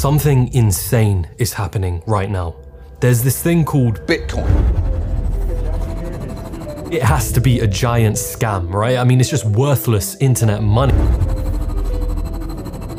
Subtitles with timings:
[0.00, 2.56] Something insane is happening right now.
[3.00, 4.48] There's this thing called Bitcoin.
[6.90, 8.96] It has to be a giant scam, right?
[8.96, 10.94] I mean, it's just worthless internet money.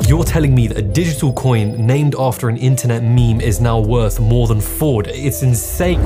[0.07, 4.19] You're telling me that a digital coin named after an internet meme is now worth
[4.19, 5.07] more than Ford?
[5.07, 6.01] It's insane.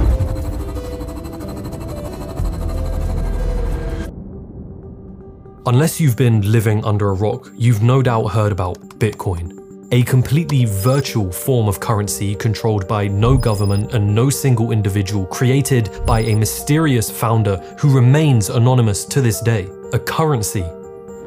[5.66, 9.55] Unless you've been living under a rock, you've no doubt heard about Bitcoin
[9.92, 15.90] a completely virtual form of currency controlled by no government and no single individual, created
[16.06, 19.70] by a mysterious founder who remains anonymous to this day.
[19.94, 20.66] A currency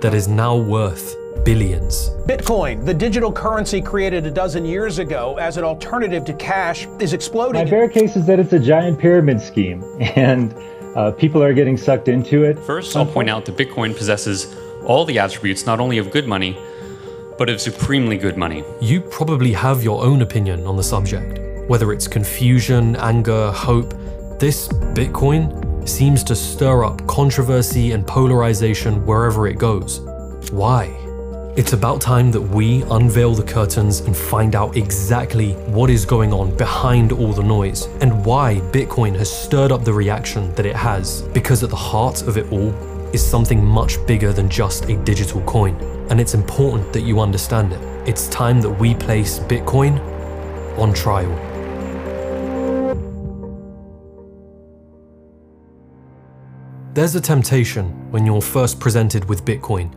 [0.00, 2.10] that is now worth billions.
[2.26, 7.12] Bitcoin, the digital currency created a dozen years ago as an alternative to cash, is
[7.12, 7.64] exploding.
[7.64, 9.84] My bear case is that it's a giant pyramid scheme,
[10.16, 10.54] and
[10.96, 12.58] uh, people are getting sucked into it.
[12.58, 16.58] First, I'll point out that Bitcoin possesses all the attributes not only of good money,
[17.38, 18.64] but of supremely good money.
[18.80, 21.38] You probably have your own opinion on the subject.
[21.68, 23.94] Whether it's confusion, anger, hope,
[24.38, 30.00] this Bitcoin seems to stir up controversy and polarization wherever it goes.
[30.50, 30.94] Why?
[31.56, 36.32] It's about time that we unveil the curtains and find out exactly what is going
[36.32, 40.76] on behind all the noise and why Bitcoin has stirred up the reaction that it
[40.76, 41.22] has.
[41.34, 42.70] Because at the heart of it all
[43.12, 45.74] is something much bigger than just a digital coin
[46.10, 47.80] and it's important that you understand it.
[48.08, 49.98] It's time that we place Bitcoin
[50.78, 51.34] on trial.
[56.94, 59.92] There's a temptation when you're first presented with Bitcoin,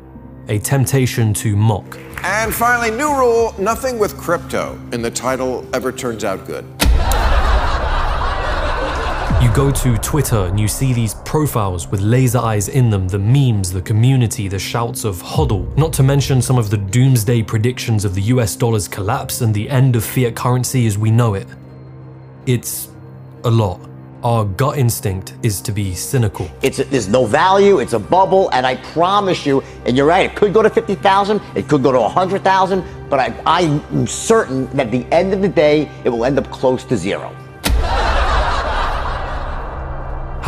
[0.50, 1.98] a temptation to mock.
[2.23, 6.81] And finally, new rule nothing with crypto in the title ever turns out good.
[9.52, 13.19] You go to Twitter and you see these profiles with laser eyes in them, the
[13.19, 18.05] memes, the community, the shouts of hodl, not to mention some of the doomsday predictions
[18.05, 21.47] of the US dollar's collapse and the end of fiat currency as we know it.
[22.45, 22.91] It's
[23.44, 23.81] a lot.
[24.23, 26.49] Our gut instinct is to be cynical.
[26.61, 27.79] It's a, there's no value.
[27.79, 29.63] It's a bubble, and I promise you.
[29.85, 30.31] And you're right.
[30.31, 31.41] It could go to fifty thousand.
[31.56, 32.85] It could go to hundred thousand.
[33.09, 36.50] But I, I'm certain that at the end of the day, it will end up
[36.51, 37.35] close to zero.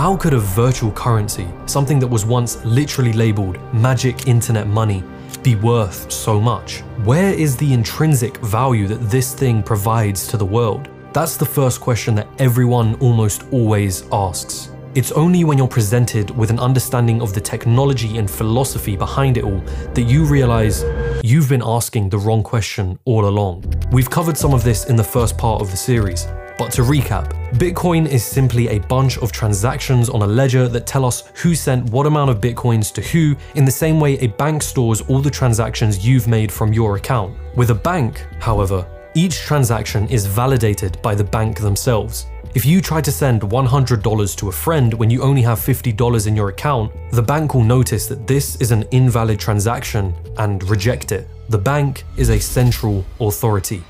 [0.04, 5.02] How could a virtual currency, something that was once literally labeled magic internet money,
[5.44, 6.82] be worth so much?
[7.06, 10.90] Where is the intrinsic value that this thing provides to the world?
[11.14, 14.72] That's the first question that everyone almost always asks.
[14.94, 19.46] It's only when you're presented with an understanding of the technology and philosophy behind it
[19.46, 19.62] all
[19.94, 20.84] that you realize
[21.24, 23.64] you've been asking the wrong question all along.
[23.94, 26.28] We've covered some of this in the first part of the series,
[26.64, 31.04] but to recap, Bitcoin is simply a bunch of transactions on a ledger that tell
[31.04, 34.64] us who sent what amount of Bitcoins to who in the same way a bank
[34.64, 37.36] stores all the transactions you've made from your account.
[37.58, 42.28] With a bank, however, each transaction is validated by the bank themselves.
[42.56, 46.34] If you try to send $100 to a friend when you only have $50 in
[46.34, 51.28] your account, the bank will notice that this is an invalid transaction and reject it.
[51.50, 53.84] The bank is a central authority.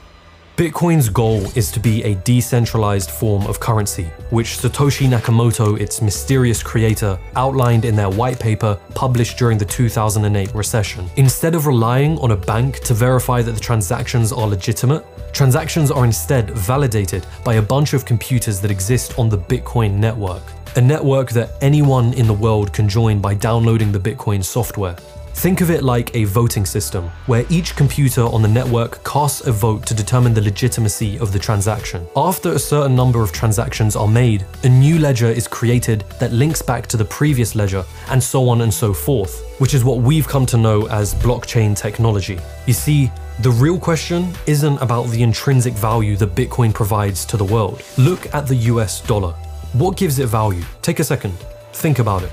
[0.56, 6.62] Bitcoin's goal is to be a decentralized form of currency, which Satoshi Nakamoto, its mysterious
[6.62, 11.10] creator, outlined in their white paper published during the 2008 recession.
[11.16, 15.04] Instead of relying on a bank to verify that the transactions are legitimate,
[15.34, 20.44] transactions are instead validated by a bunch of computers that exist on the Bitcoin network.
[20.76, 24.96] A network that anyone in the world can join by downloading the Bitcoin software.
[25.36, 29.52] Think of it like a voting system, where each computer on the network casts a
[29.52, 32.08] vote to determine the legitimacy of the transaction.
[32.16, 36.62] After a certain number of transactions are made, a new ledger is created that links
[36.62, 40.28] back to the previous ledger, and so on and so forth, which is what we've
[40.28, 42.40] come to know as blockchain technology.
[42.66, 47.44] You see, the real question isn't about the intrinsic value that Bitcoin provides to the
[47.44, 47.84] world.
[47.98, 49.34] Look at the US dollar.
[49.74, 50.64] What gives it value?
[50.82, 51.34] Take a second.
[51.74, 52.32] Think about it.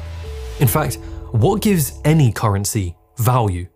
[0.61, 0.99] In fact,
[1.33, 3.67] what gives any currency value?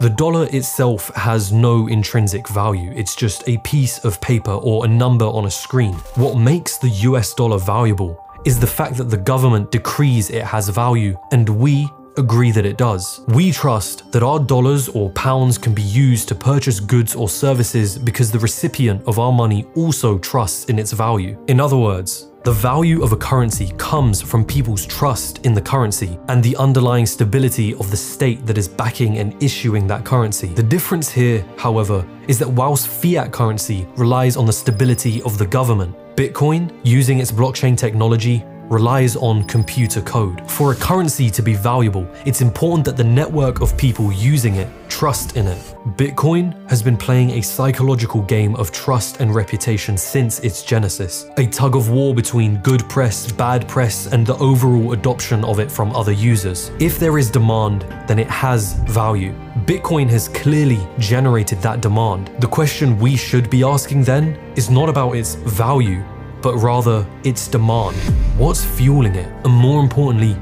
[0.00, 4.88] The dollar itself has no intrinsic value, it's just a piece of paper or a
[4.88, 5.94] number on a screen.
[6.16, 10.68] What makes the US dollar valuable is the fact that the government decrees it has
[10.68, 13.20] value, and we agree that it does.
[13.28, 17.98] We trust that our dollars or pounds can be used to purchase goods or services
[17.98, 21.42] because the recipient of our money also trusts in its value.
[21.48, 26.18] In other words, the value of a currency comes from people's trust in the currency
[26.28, 30.48] and the underlying stability of the state that is backing and issuing that currency.
[30.48, 35.46] The difference here, however, is that whilst fiat currency relies on the stability of the
[35.46, 40.48] government, Bitcoin, using its blockchain technology, relies on computer code.
[40.50, 44.68] For a currency to be valuable, it's important that the network of people using it
[44.88, 45.58] trust in it.
[45.96, 51.46] Bitcoin has been playing a psychological game of trust and reputation since its genesis, a
[51.46, 55.94] tug of war between good press, bad press, and the overall adoption of it from
[55.94, 56.70] other users.
[56.78, 59.34] If there is demand, then it has value.
[59.66, 62.30] Bitcoin has clearly generated that demand.
[62.38, 66.04] The question we should be asking then is not about its value,
[66.44, 67.96] but rather its demand.
[68.36, 69.26] What's fueling it?
[69.44, 70.36] And more importantly,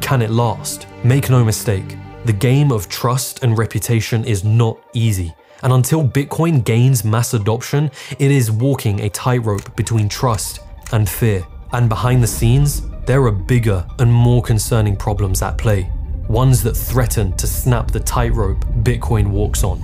[0.00, 0.86] can it last?
[1.04, 5.34] Make no mistake, the game of trust and reputation is not easy.
[5.62, 10.60] And until Bitcoin gains mass adoption, it is walking a tightrope between trust
[10.90, 11.46] and fear.
[11.72, 15.92] And behind the scenes, there are bigger and more concerning problems at play,
[16.28, 19.82] ones that threaten to snap the tightrope Bitcoin walks on.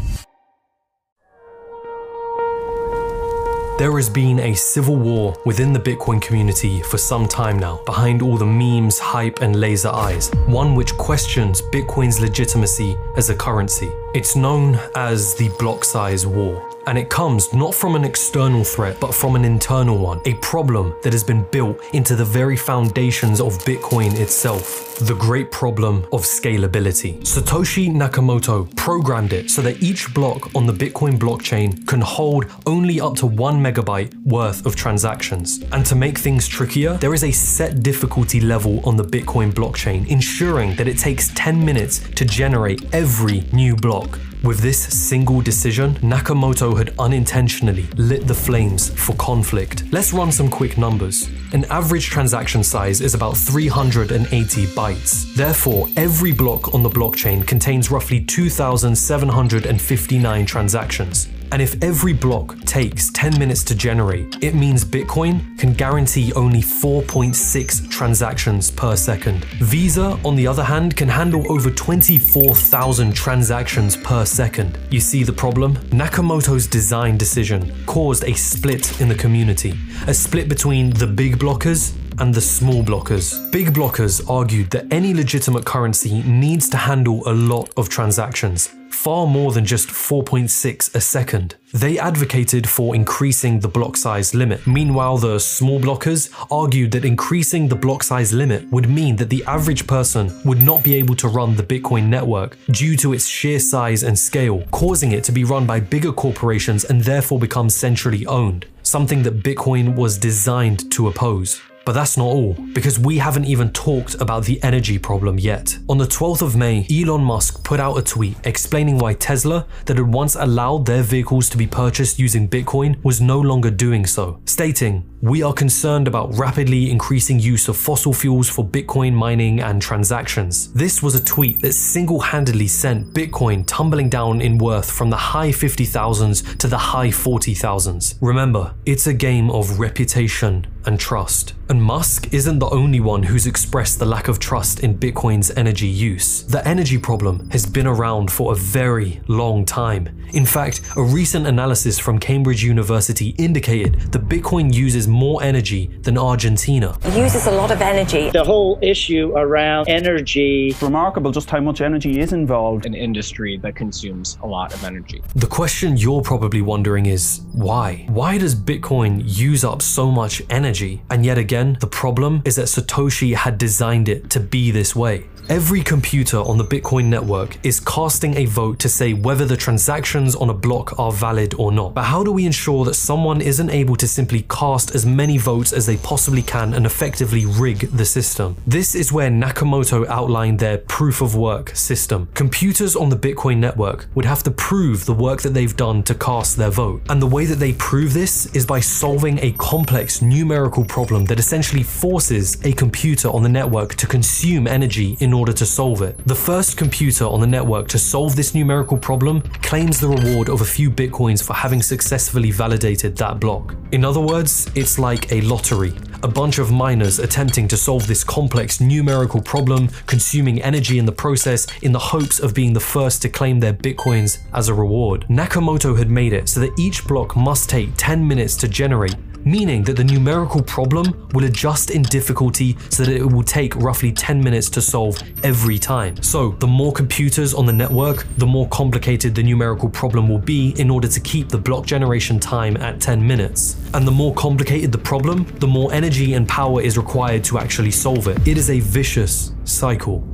[3.78, 8.22] There has been a civil war within the Bitcoin community for some time now, behind
[8.22, 13.88] all the memes, hype, and laser eyes, one which questions Bitcoin's legitimacy as a currency.
[14.14, 18.98] It's known as the block size war and it comes not from an external threat,
[18.98, 23.42] but from an internal one, a problem that has been built into the very foundations
[23.42, 24.96] of Bitcoin itself.
[25.00, 27.20] The great problem of scalability.
[27.20, 33.02] Satoshi Nakamoto programmed it so that each block on the Bitcoin blockchain can hold only
[33.02, 35.62] up to one megabyte worth of transactions.
[35.72, 40.08] And to make things trickier, there is a set difficulty level on the Bitcoin blockchain,
[40.08, 44.07] ensuring that it takes 10 minutes to generate every new block.
[44.44, 49.82] With this single decision, Nakamoto had unintentionally lit the flames for conflict.
[49.90, 51.28] Let's run some quick numbers.
[51.52, 55.34] An average transaction size is about 380 bytes.
[55.34, 61.28] Therefore, every block on the blockchain contains roughly 2,759 transactions.
[61.50, 66.60] And if every block takes 10 minutes to generate, it means Bitcoin can guarantee only
[66.60, 69.44] 4.6 transactions per second.
[69.60, 74.78] Visa, on the other hand, can handle over 24,000 transactions per second.
[74.90, 75.76] You see the problem?
[75.90, 79.74] Nakamoto's design decision caused a split in the community,
[80.06, 83.50] a split between the big blockers and the small blockers.
[83.52, 89.26] Big blockers argued that any legitimate currency needs to handle a lot of transactions, far
[89.26, 91.54] more than just 4.6 a second.
[91.72, 94.66] They advocated for increasing the block size limit.
[94.66, 99.44] Meanwhile, the small blockers argued that increasing the block size limit would mean that the
[99.44, 103.60] average person would not be able to run the Bitcoin network due to its sheer
[103.60, 108.24] size and scale, causing it to be run by bigger corporations and therefore become centrally
[108.26, 111.60] owned, something that Bitcoin was designed to oppose.
[111.88, 115.78] But that's not all, because we haven't even talked about the energy problem yet.
[115.88, 119.96] On the 12th of May, Elon Musk put out a tweet explaining why Tesla, that
[119.96, 124.38] had once allowed their vehicles to be purchased using Bitcoin, was no longer doing so,
[124.44, 129.82] stating, we are concerned about rapidly increasing use of fossil fuels for Bitcoin mining and
[129.82, 130.72] transactions.
[130.74, 135.16] This was a tweet that single handedly sent Bitcoin tumbling down in worth from the
[135.16, 138.16] high 50,000s to the high 40,000s.
[138.20, 141.54] Remember, it's a game of reputation and trust.
[141.68, 145.86] And Musk isn't the only one who's expressed the lack of trust in Bitcoin's energy
[145.86, 146.44] use.
[146.44, 150.08] The energy problem has been around for a very long time.
[150.32, 156.18] In fact, a recent analysis from Cambridge University indicated that Bitcoin uses more energy than
[156.18, 156.96] Argentina.
[157.04, 158.30] It uses a lot of energy.
[158.30, 160.68] The whole issue around energy.
[160.68, 162.86] It's remarkable just how much energy is involved.
[162.86, 165.22] An industry that consumes a lot of energy.
[165.34, 168.06] The question you're probably wondering is why?
[168.08, 171.02] Why does Bitcoin use up so much energy?
[171.10, 175.26] And yet again, the problem is that Satoshi had designed it to be this way.
[175.48, 180.36] Every computer on the Bitcoin network is casting a vote to say whether the transactions
[180.36, 181.94] on a block are valid or not.
[181.94, 185.72] But how do we ensure that someone isn't able to simply cast as many votes
[185.72, 188.56] as they possibly can and effectively rig the system?
[188.66, 192.28] This is where Nakamoto outlined their proof of work system.
[192.34, 196.14] Computers on the Bitcoin network would have to prove the work that they've done to
[196.14, 197.00] cast their vote.
[197.08, 201.38] And the way that they prove this is by solving a complex numerical problem that
[201.38, 206.18] essentially forces a computer on the network to consume energy in order to solve it.
[206.26, 210.60] The first computer on the network to solve this numerical problem claims the reward of
[210.60, 213.74] a few bitcoins for having successfully validated that block.
[213.92, 215.94] In other words, it's like a lottery.
[216.24, 221.12] A bunch of miners attempting to solve this complex numerical problem, consuming energy in the
[221.12, 225.26] process in the hopes of being the first to claim their bitcoins as a reward.
[225.28, 229.14] Nakamoto had made it so that each block must take 10 minutes to generate,
[229.44, 234.12] meaning that the numerical problem will adjust in difficulty so that it will take roughly
[234.12, 236.20] 10 minutes to solve every time.
[236.22, 240.74] So, the more computers on the network, the more complicated the numerical problem will be
[240.78, 243.76] in order to keep the block generation time at 10 minutes.
[243.94, 247.90] And the more complicated the problem, the more energy and power is required to actually
[247.90, 248.46] solve it.
[248.46, 250.24] It is a vicious cycle.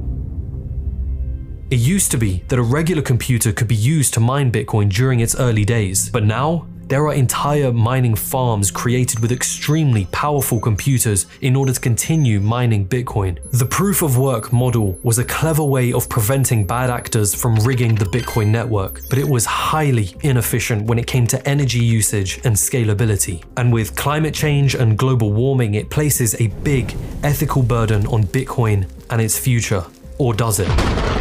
[1.70, 5.20] It used to be that a regular computer could be used to mine Bitcoin during
[5.20, 11.26] its early days, but now there are entire mining farms created with extremely powerful computers
[11.40, 13.38] in order to continue mining Bitcoin.
[13.52, 17.94] The proof of work model was a clever way of preventing bad actors from rigging
[17.94, 22.54] the Bitcoin network, but it was highly inefficient when it came to energy usage and
[22.54, 23.42] scalability.
[23.56, 28.88] And with climate change and global warming, it places a big ethical burden on Bitcoin
[29.10, 29.84] and its future.
[30.18, 31.13] Or does it?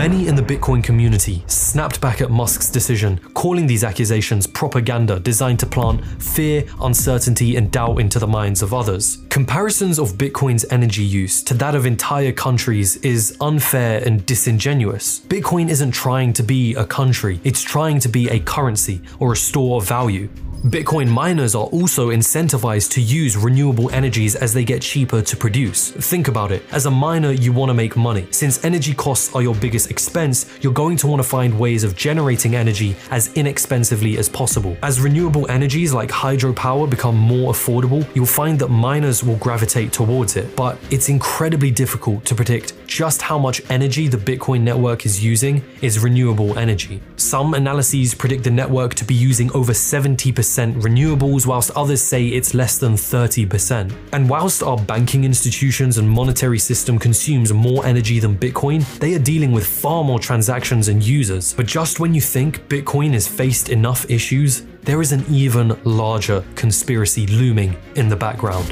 [0.00, 5.60] Many in the Bitcoin community snapped back at Musk's decision, calling these accusations propaganda designed
[5.60, 9.18] to plant fear, uncertainty, and doubt into the minds of others.
[9.28, 15.20] Comparisons of Bitcoin's energy use to that of entire countries is unfair and disingenuous.
[15.28, 19.36] Bitcoin isn't trying to be a country, it's trying to be a currency or a
[19.36, 20.30] store of value.
[20.64, 25.90] Bitcoin miners are also incentivized to use renewable energies as they get cheaper to produce.
[25.90, 26.62] Think about it.
[26.70, 28.26] As a miner, you want to make money.
[28.30, 31.96] Since energy costs are your biggest expense, you're going to want to find ways of
[31.96, 34.76] generating energy as inexpensively as possible.
[34.82, 40.36] As renewable energies like hydropower become more affordable, you'll find that miners will gravitate towards
[40.36, 40.54] it.
[40.56, 45.64] But it's incredibly difficult to predict just how much energy the Bitcoin network is using
[45.80, 47.00] is renewable energy.
[47.16, 52.54] Some analyses predict the network to be using over 70% renewables, whilst others say it's
[52.54, 53.92] less than 30%.
[54.12, 59.18] And whilst our banking institutions and monetary system consumes more energy than Bitcoin, they are
[59.18, 61.54] dealing with far more transactions and users.
[61.54, 66.44] But just when you think Bitcoin has faced enough issues, there is an even larger
[66.54, 68.68] conspiracy looming in the background.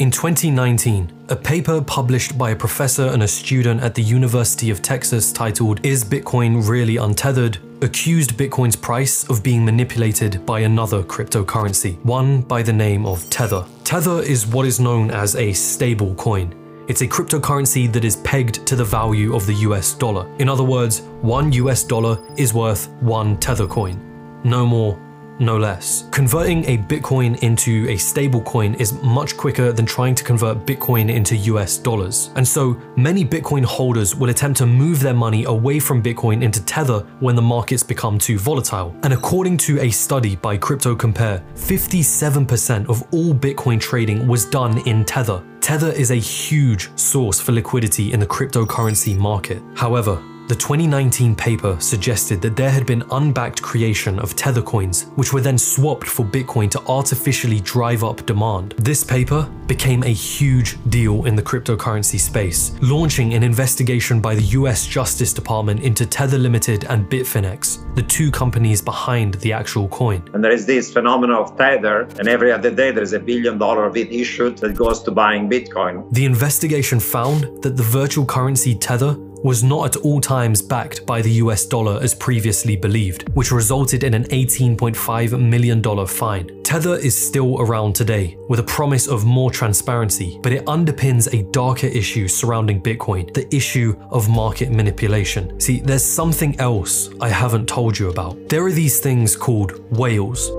[0.00, 4.80] In 2019, a paper published by a professor and a student at the University of
[4.80, 7.58] Texas titled Is Bitcoin Really Untethered?
[7.82, 13.64] Accused Bitcoin's price of being manipulated by another cryptocurrency, one by the name of Tether.
[13.84, 16.54] Tether is what is known as a stable coin.
[16.88, 20.28] It's a cryptocurrency that is pegged to the value of the US dollar.
[20.38, 24.00] In other words, one US dollar is worth one Tether coin.
[24.44, 24.98] No more,
[25.40, 26.08] no less.
[26.10, 31.36] Converting a Bitcoin into a stablecoin is much quicker than trying to convert Bitcoin into
[31.36, 32.30] US dollars.
[32.36, 36.62] And so many Bitcoin holders will attempt to move their money away from Bitcoin into
[36.64, 38.94] Tether when the markets become too volatile.
[39.02, 45.04] And according to a study by CryptoCompare, 57% of all Bitcoin trading was done in
[45.04, 45.42] Tether.
[45.60, 49.62] Tether is a huge source for liquidity in the cryptocurrency market.
[49.74, 55.32] However, the 2019 paper suggested that there had been unbacked creation of Tether coins, which
[55.32, 58.72] were then swapped for Bitcoin to artificially drive up demand.
[58.72, 64.42] This paper became a huge deal in the cryptocurrency space, launching an investigation by the
[64.58, 70.28] US Justice Department into Tether Limited and Bitfinex, the two companies behind the actual coin.
[70.34, 73.56] And there is this phenomenon of Tether, and every other day there is a billion
[73.56, 76.12] dollar of it issued that goes to buying Bitcoin.
[76.12, 81.22] The investigation found that the virtual currency Tether was not at all times backed by
[81.22, 86.62] the US dollar as previously believed, which resulted in an $18.5 million fine.
[86.62, 91.42] Tether is still around today, with a promise of more transparency, but it underpins a
[91.50, 95.58] darker issue surrounding Bitcoin the issue of market manipulation.
[95.58, 98.48] See, there's something else I haven't told you about.
[98.48, 100.50] There are these things called whales.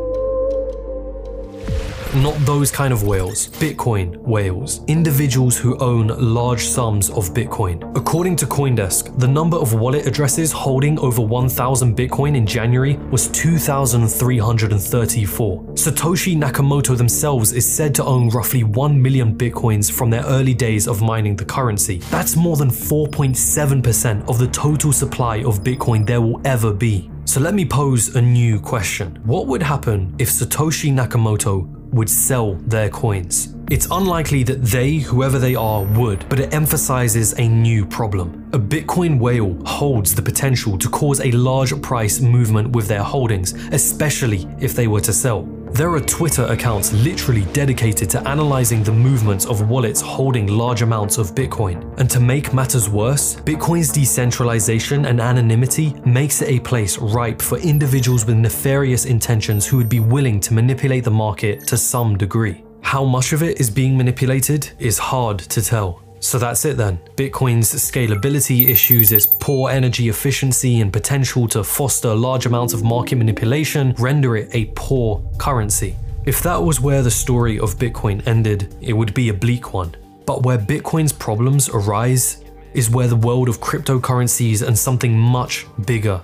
[2.16, 7.90] Not those kind of whales, Bitcoin whales, individuals who own large sums of Bitcoin.
[7.96, 13.30] According to Coindesk, the number of wallet addresses holding over 1,000 Bitcoin in January was
[13.30, 15.64] 2,334.
[15.64, 20.90] Satoshi Nakamoto themselves is said to own roughly 1 million Bitcoins from their early days
[20.90, 22.00] of mining the currency.
[22.10, 27.10] That's more than 4.7% of the total supply of Bitcoin there will ever be.
[27.24, 29.18] So let me pose a new question.
[29.24, 33.56] What would happen if Satoshi Nakamoto would sell their coins.
[33.70, 38.50] It's unlikely that they, whoever they are, would, but it emphasizes a new problem.
[38.52, 43.54] A Bitcoin whale holds the potential to cause a large price movement with their holdings,
[43.72, 45.48] especially if they were to sell.
[45.74, 51.18] There are Twitter accounts literally dedicated to analyzing the movements of wallets holding large amounts
[51.18, 51.98] of Bitcoin.
[51.98, 57.58] And to make matters worse, Bitcoin's decentralization and anonymity makes it a place ripe for
[57.58, 62.66] individuals with nefarious intentions who would be willing to manipulate the market to some degree.
[62.82, 66.04] How much of it is being manipulated is hard to tell.
[66.22, 67.00] So that's it then.
[67.16, 73.16] Bitcoin's scalability issues, its poor energy efficiency, and potential to foster large amounts of market
[73.16, 75.96] manipulation render it a poor currency.
[76.26, 79.96] If that was where the story of Bitcoin ended, it would be a bleak one.
[80.28, 82.44] But where Bitcoin's problems arise
[82.76, 86.22] is where the world of cryptocurrencies and something much bigger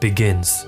[0.00, 0.64] begins.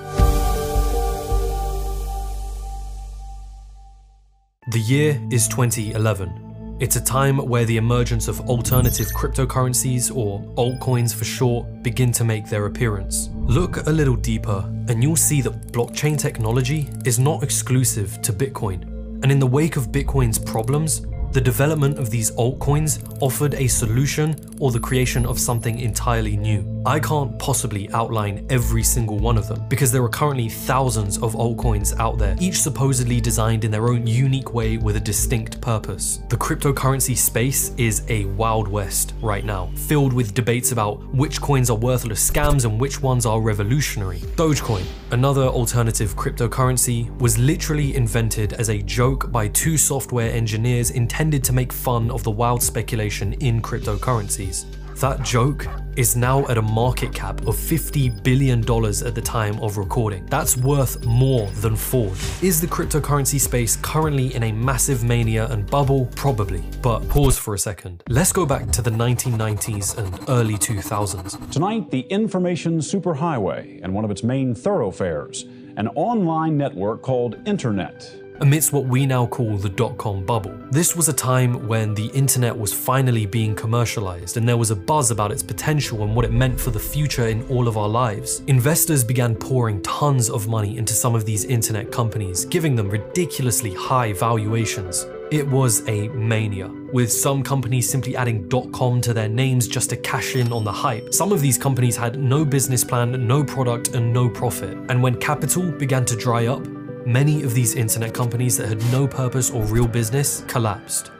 [4.70, 6.48] The year is 2011.
[6.80, 12.23] It's a time where the emergence of alternative cryptocurrencies, or altcoins for short, begin to
[12.23, 13.30] make their appearance.
[13.35, 18.85] Look a little deeper, and you'll see that blockchain technology is not exclusive to Bitcoin.
[19.25, 24.37] And in the wake of Bitcoin's problems, the development of these altcoins offered a solution
[24.61, 26.62] or the creation of something entirely new.
[26.88, 31.35] I can't possibly outline every single one of them because there are currently thousands of
[31.35, 36.23] altcoins out there, each supposedly designed in their own unique way with a distinct purpose.
[36.30, 41.68] The cryptocurrency space is a wild west right now, filled with debates about which coins
[41.68, 44.21] are worthless scams and which ones are revolutionary.
[44.37, 51.45] Dogecoin, another alternative cryptocurrency, was literally invented as a joke by two software engineers intended
[51.45, 54.64] to make fun of the wild speculation in cryptocurrencies.
[55.00, 55.64] That joke
[55.95, 60.26] is now at a market cap of $50 billion at the time of recording.
[60.26, 62.19] That's worth more than Ford.
[62.43, 66.07] Is the cryptocurrency space currently in a massive mania and bubble?
[66.17, 66.64] Probably.
[66.83, 68.02] But pause for a second.
[68.09, 71.49] Let's go back to the 1990s and early 2000s.
[71.52, 75.45] Tonight, the information superhighway and one of its main thoroughfares,
[75.76, 80.57] an online network called Internet amidst what we now call the dot com bubble.
[80.71, 84.76] This was a time when the internet was finally being commercialized and there was a
[84.76, 87.88] buzz about its potential and what it meant for the future in all of our
[87.88, 88.42] lives.
[88.47, 93.75] Investors began pouring tons of money into some of these internet companies, giving them ridiculously
[93.75, 95.07] high valuations.
[95.30, 99.97] It was a mania, with some companies simply adding .com to their names just to
[99.99, 101.12] cash in on the hype.
[101.12, 104.78] Some of these companies had no business plan, no product, and no profit.
[104.88, 106.66] And when capital began to dry up,
[107.07, 111.11] many of these internet companies that had no purpose or real business collapsed.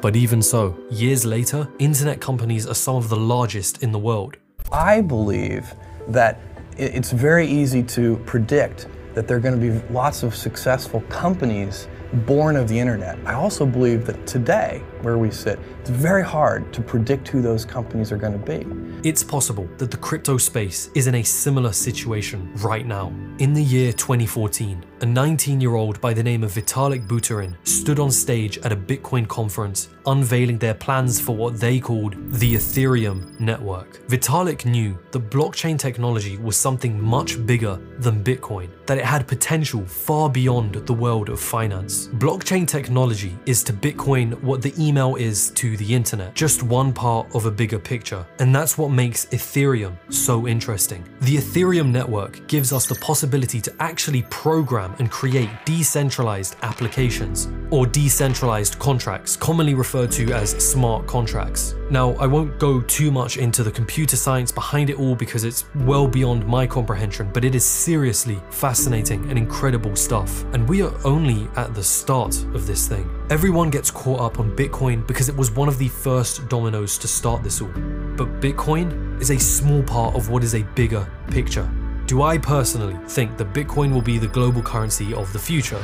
[0.00, 4.36] But even so, years later, internet companies are some of the largest in the world.
[4.70, 5.74] I believe
[6.08, 6.40] that
[6.76, 11.88] it's very easy to predict that there are going to be lots of successful companies
[12.24, 13.18] born of the internet.
[13.26, 17.64] I also believe that today, where we sit, it's very hard to predict who those
[17.64, 18.66] companies are going to be.
[19.08, 23.12] It's possible that the crypto space is in a similar situation right now.
[23.38, 27.98] In the year 2014, a 19 year old by the name of Vitalik Buterin stood
[27.98, 33.38] on stage at a Bitcoin conference unveiling their plans for what they called the Ethereum
[33.38, 34.06] network.
[34.08, 39.84] Vitalik knew that blockchain technology was something much bigger than Bitcoin, that it had potential
[39.84, 42.05] far beyond the world of finance.
[42.14, 47.26] Blockchain technology is to Bitcoin what the email is to the internet, just one part
[47.34, 48.24] of a bigger picture.
[48.38, 51.04] And that's what makes Ethereum so interesting.
[51.22, 57.86] The Ethereum network gives us the possibility to actually program and create decentralized applications, or
[57.86, 61.74] decentralized contracts, commonly referred to as smart contracts.
[61.90, 65.64] Now, I won't go too much into the computer science behind it all because it's
[65.74, 70.44] well beyond my comprehension, but it is seriously fascinating and incredible stuff.
[70.52, 73.08] And we are only at the start of this thing.
[73.30, 77.08] Everyone gets caught up on Bitcoin because it was one of the first dominoes to
[77.08, 77.68] start this all.
[78.16, 81.70] But Bitcoin is a small part of what is a bigger picture.
[82.06, 85.82] Do I personally think that Bitcoin will be the global currency of the future?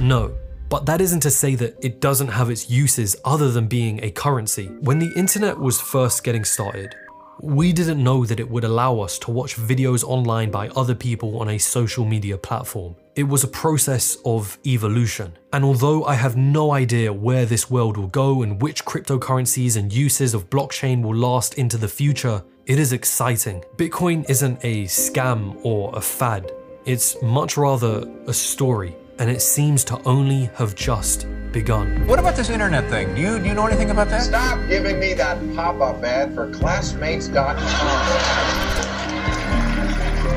[0.00, 0.34] No.
[0.68, 4.10] But that isn't to say that it doesn't have its uses other than being a
[4.10, 4.66] currency.
[4.80, 6.94] When the internet was first getting started,
[7.42, 11.38] we didn't know that it would allow us to watch videos online by other people
[11.40, 12.94] on a social media platform.
[13.16, 15.36] It was a process of evolution.
[15.52, 19.92] And although I have no idea where this world will go and which cryptocurrencies and
[19.92, 23.64] uses of blockchain will last into the future, it is exciting.
[23.76, 26.52] Bitcoin isn't a scam or a fad.
[26.84, 32.06] It's much rather a story, and it seems to only have just begun.
[32.06, 33.14] What about this internet thing?
[33.14, 34.22] Do you, do you know anything about that?
[34.22, 37.56] Stop giving me that pop-up ad for classmates.com.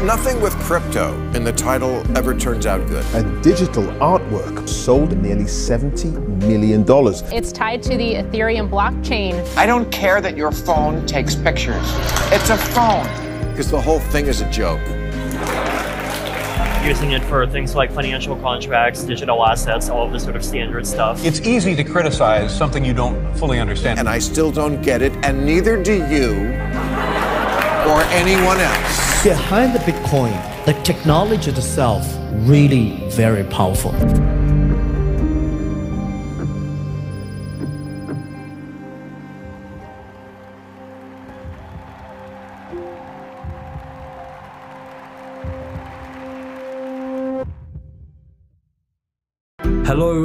[0.06, 3.06] Nothing with crypto in the title ever turns out good.
[3.15, 6.84] A digital artwork sold nearly $70 million.
[7.34, 9.46] It's tied to the Ethereum blockchain.
[9.56, 11.86] I don't care that your phone takes pictures.
[12.34, 13.08] It's a phone.
[13.52, 14.82] Because the whole thing is a joke.
[16.84, 20.86] Using it for things like financial contracts, digital assets, all of this sort of standard
[20.86, 21.24] stuff.
[21.24, 24.00] It's easy to criticize something you don't fully understand.
[24.00, 26.52] And I still don't get it, and neither do you.
[27.88, 29.24] or anyone else.
[29.24, 32.06] Behind the Bitcoin, the technology itself
[32.48, 33.91] really very powerful.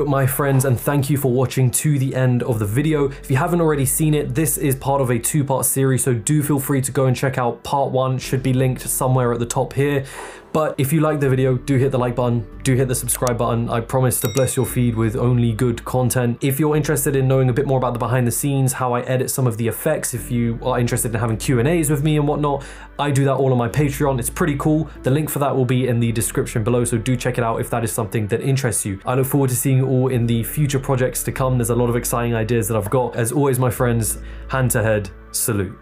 [0.09, 3.11] My friends and thank you for watching to the end of the video.
[3.11, 6.43] If you haven't already seen it, this is part of a two-part series so do
[6.43, 9.47] feel free to go and check out part one, should be linked somewhere at the
[9.47, 10.05] top here.
[10.53, 13.37] But if you like the video, do hit the like button, do hit the subscribe
[13.37, 13.69] button.
[13.69, 16.39] I promise to bless your feed with only good content.
[16.41, 19.03] If you're interested in knowing a bit more about the behind the scenes, how I
[19.03, 22.27] edit some of the effects, if you are interested in having Q&As with me and
[22.27, 22.65] whatnot,
[22.99, 24.19] I do that all on my Patreon.
[24.19, 24.89] It's pretty cool.
[25.03, 27.61] The link for that will be in the description below, so do check it out
[27.61, 29.01] if that is something that interests you.
[29.05, 31.59] I look forward to seeing you all in the future projects to come.
[31.59, 33.17] There's a lot of exciting ideas that I've got.
[33.17, 35.79] As always, my friends, hand to head, salute.